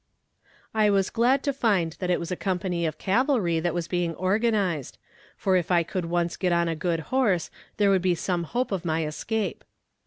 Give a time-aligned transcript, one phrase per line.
[0.73, 4.15] I was glad to find that it was a company of cavalry that was being
[4.15, 4.97] organized,
[5.37, 8.71] for if I could once get on a good horse there would be some hope
[8.71, 9.63] of my escape.